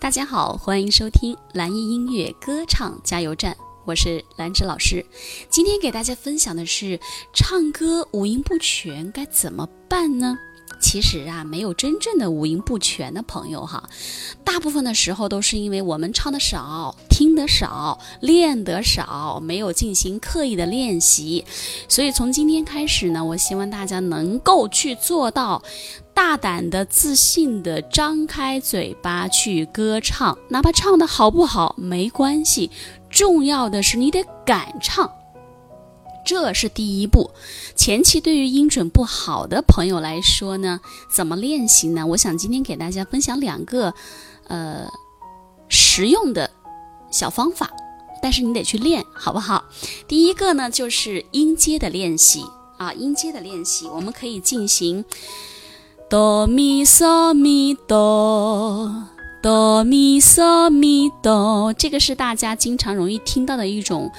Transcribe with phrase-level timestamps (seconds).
[0.00, 5.04] 大家好，欢迎收听蓝音音乐歌唱加油站，我是兰芝老师。
[5.50, 6.98] 今天给大家分享的是
[7.34, 10.38] 唱歌五音不全该怎么办呢？
[10.80, 13.90] 其实啊，没有真正的五音不全的朋友哈，
[14.42, 21.44] 大部分的时候都是因为我们唱的少、听得少、练得少，没有进行刻意的练习。
[21.88, 25.62] 所以从今天开始呢，我希望大家能够去做到
[26.22, 32.70] 大胆的、自信的张开嘴巴去歌唱，哪怕唱的好不好没关系，
[33.08, 35.10] 重要的是你得敢唱。
[36.22, 37.30] 这是第一步。
[37.74, 42.06] 前期对于音准不好的朋友来说呢，怎么练习呢？
[42.06, 43.94] 我想今天给大家分享两个，
[44.46, 44.86] 呃，
[45.70, 46.50] 实用的
[47.10, 47.70] 小方法，
[48.22, 49.64] 但是你得去练，好不好？
[50.06, 52.44] 第一个呢，就是音阶的练习
[52.76, 55.02] 啊，音阶的练习，我们可以进行
[56.10, 58.92] 哆咪嗦咪哆，
[59.40, 64.10] 哆咪嗦咪哆，这个是大家经常容易听到的一种。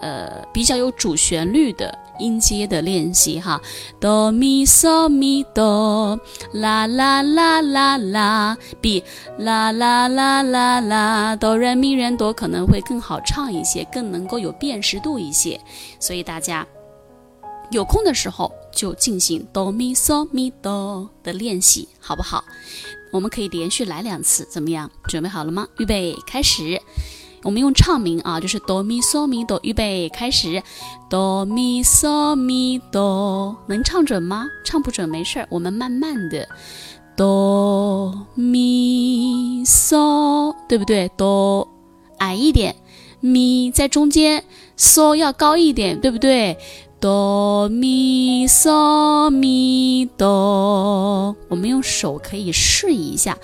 [0.00, 3.60] 呃，比较有主旋律的音阶的练习哈，
[4.00, 6.18] 哆咪嗦咪哆，
[6.54, 9.04] 啦啦啦啦啦，比
[9.36, 15.60] 啦啦啦啦啦哆来咪人哆可能会更好唱一些，更能够有辨识度一些。
[15.98, 16.66] 所以大家
[17.70, 22.42] 有空的时候就进行哆咪嗦咪哆的练习，好不好？
[23.12, 24.90] 我们可以连续来两次，怎么样？
[25.04, 25.66] 准备好了吗？
[25.78, 26.80] 预备，开始。
[27.42, 30.62] 我们用唱名啊，就是哆咪嗦咪哆，预备开始，
[31.08, 34.46] 哆咪嗦咪哆，能唱准吗？
[34.64, 36.46] 唱不准没事儿，我们慢慢的，
[37.16, 41.08] 哆咪嗦，对不对？
[41.16, 41.66] 哆
[42.18, 42.76] 矮一点，
[43.20, 44.44] 咪在中间，
[44.76, 46.58] 嗦要高一点，对不对？
[47.00, 53.38] 哆咪嗦咪哆，我们用手可以试一下，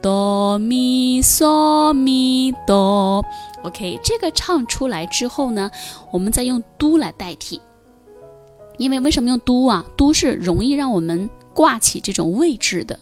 [0.00, 3.24] 哆咪嗦咪哆。
[3.64, 5.72] OK，这个唱出来之后呢，
[6.12, 7.60] 我们再用嘟来代替。
[8.78, 9.84] 因为为什么用嘟啊？
[9.96, 13.00] 嘟是容易让我们挂起这种位置的，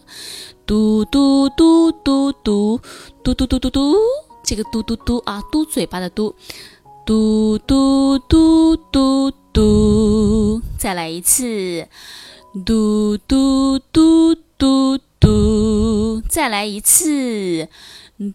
[0.65, 2.81] 嘟嘟嘟嘟嘟
[3.23, 3.95] 嘟嘟嘟嘟嘟，
[4.43, 6.33] 这个嘟嘟嘟啊，嘟嘴巴的嘟，
[7.09, 9.31] 嘟嘟嘟嘟。
[9.51, 11.87] 嘟，再来一次，
[12.63, 17.67] 嘟嘟嘟嘟嘟，再来一次，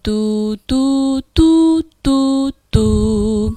[0.02, 3.54] 嘟嘟嘟嘟嘟，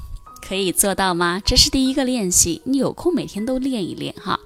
[0.47, 1.41] 可以做到吗？
[1.44, 4.39] 这是第一个练习，你有空每天都练一练哈。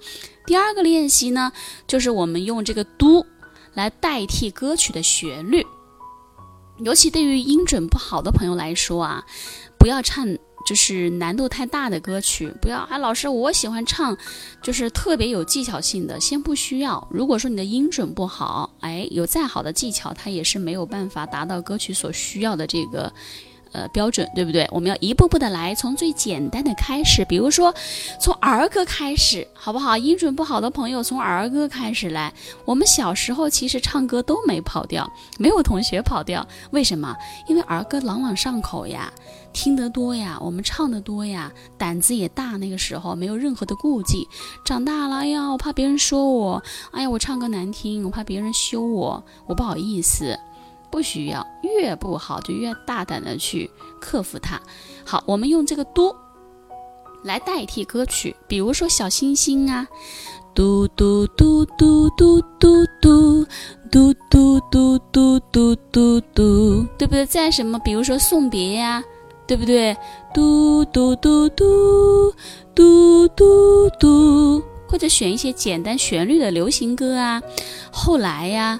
[0.46, 1.52] 第二个练习呢，
[1.86, 3.26] 就是我们用这个嘟
[3.74, 5.68] 来代替歌曲的旋律，
[6.80, 9.26] 尤其对于音准不好的朋友来说啊，
[9.82, 10.26] 不要唱。
[10.64, 12.96] 就是难度太大的歌曲，不要啊！
[13.00, 14.16] 老师，我喜欢唱，
[14.62, 17.06] 就是特别有技巧性的，先不需要。
[17.10, 23.12] 如果说你的音准不好，哎，有再好的技巧，它也是没有办法达到歌曲所需要的这个。
[23.72, 24.68] 呃，标准对不对？
[24.72, 27.74] 我们要一步步的来，从最简单的开始，比如说
[28.20, 29.98] 从儿歌开始，好不好？
[29.98, 32.34] 音准不好的朋友从儿歌开始来。
[32.66, 37.16] 我们小时候其实唱歌都没跑调，没有同学跑调，为什么？
[37.48, 39.12] 因为儿歌朗朗上口呀，
[39.54, 42.58] 听得多呀，我们唱得多呀，胆子也大。
[42.58, 44.28] 那个时候没有任何的顾忌。
[44.66, 46.62] 长大了，哎呀，我怕别人说我，
[46.92, 50.38] 哎呀，我唱歌难听，我怕别人羞我，我不好意思。
[50.92, 54.60] 不需要，越不好就越大胆的去克服它。
[55.06, 56.14] 好，我们用这个嘟
[57.24, 59.88] 来代替歌曲，比如说小星星啊，
[60.54, 63.46] 嘟嘟嘟嘟嘟嘟嘟
[63.90, 67.26] 嘟嘟嘟嘟嘟嘟嘟，对不对？
[67.26, 69.04] 再什么，比如说送别呀，
[69.48, 69.96] 对不对？
[70.34, 72.34] 嘟嘟嘟嘟
[72.76, 77.42] 嘟嘟嘟，或者选一些简单旋律的流行歌啊，
[77.92, 78.80] 后来呀。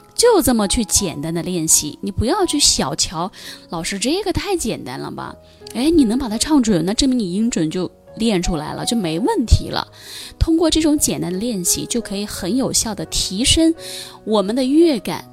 [0.21, 3.31] 就这么去简单的练习，你不要去小瞧
[3.69, 5.35] 老师，这个太简单了吧？
[5.73, 9.87] 哎，你能把它唱准，那证明你音准就练出来了，就没问题了。
[10.37, 13.73] 通过这种简单的练习，就可以很有效的提升
[14.23, 15.27] 我们的乐感，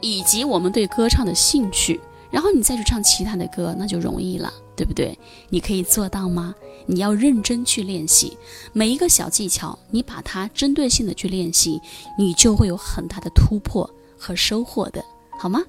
[0.00, 2.00] 以及我们对歌唱的兴趣。
[2.30, 4.52] 然后你再去唱其他的歌，那就容易了，
[4.82, 5.16] 对不对？
[5.48, 6.52] 你可以做到吗？
[6.86, 8.36] 你要认真去练习
[8.72, 11.80] 每一个小技巧，你把它针对性的去练习，
[12.18, 13.88] 你就会有很大的突破
[14.18, 15.04] 和收获的，
[15.38, 15.62] 好吗？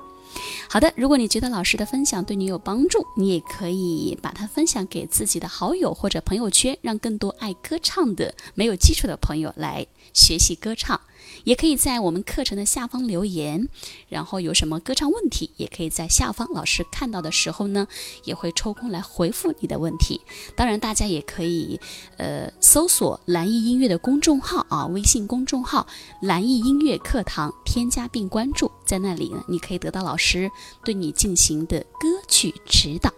[0.68, 11.00] 好的，如果你觉得老师的分享对你有帮助，你也可以把它分享给自己的好友或者朋友圈，让更多爱歌唱的没有基础的朋友来学习歌唱。
[11.44, 13.68] 也可以在我们课程的下方留言，
[14.10, 17.88] 然后有什么歌唱问题，也可以在下方老师看到的时候呢，
[18.24, 20.22] 也会抽空来回复你的问题。
[20.56, 21.80] 当然，大家也可以
[22.18, 25.88] 呃搜索蓝艺音乐的公众号啊，微信公众号
[26.22, 30.50] “蓝艺音乐课堂”，添加并关注，在那里呢，你可以得到老师
[30.84, 33.12] 对你进行的歌曲指导。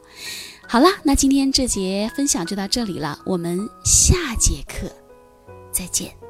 [0.68, 4.92] 好啦，那今天这节分享就到这里了，我们下节课
[5.72, 6.25] 再见。